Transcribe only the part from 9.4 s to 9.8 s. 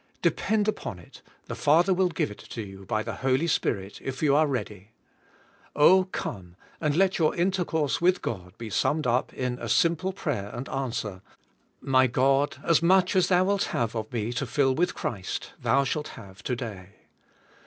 a